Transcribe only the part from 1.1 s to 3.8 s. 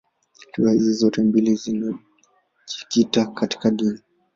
mbili zinajikita katika